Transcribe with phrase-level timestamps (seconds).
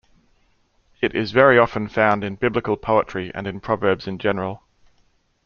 [0.99, 4.63] It is very often found in Biblical poetry and in proverbs in general.